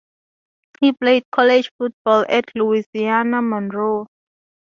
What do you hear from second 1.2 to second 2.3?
college football